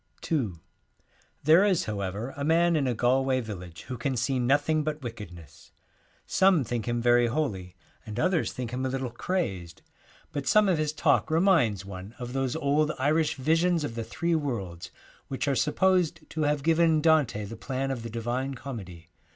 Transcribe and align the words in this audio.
ii 0.31 0.53
There 1.43 1.63
is, 1.63 1.83
however, 1.85 2.33
a 2.35 2.43
man 2.43 2.75
in 2.75 2.87
a 2.87 2.95
Galway 2.95 3.39
village 3.39 3.83
who 3.83 3.99
can 3.99 4.17
see 4.17 4.39
nothing 4.39 4.83
but 4.83 5.03
wicked 5.03 5.31
ness. 5.31 5.71
Some 6.25 6.63
think 6.63 6.87
him 6.87 7.03
very 7.03 7.27
holy, 7.27 7.75
and 8.03 8.19
others 8.19 8.51
think 8.51 8.71
him 8.71 8.83
a 8.83 8.89
little 8.89 9.11
crazed, 9.11 9.83
but 10.31 10.47
some 10.47 10.63
74 10.65 10.71
of 10.73 10.77
his 10.79 10.93
talk 10.93 11.29
reminds 11.29 11.85
one 11.85 12.15
of 12.17 12.33
those 12.33 12.55
old 12.55 12.89
Happy 12.89 12.97
and 12.99 13.05
Irish 13.09 13.35
visions 13.35 13.83
of 13.83 13.93
the 13.93 14.03
Three 14.03 14.33
Worlds, 14.33 14.89
which 15.27 15.45
Theologians. 15.45 15.59
are 15.59 15.65
supposed 15.65 16.29
to 16.31 16.41
have 16.45 16.63
given 16.63 16.99
Dante 16.99 17.45
the 17.45 17.55
plan 17.55 17.91
of 17.91 18.01
the 18.01 18.09
Divine 18.09 18.55
Comedy. 18.55 19.09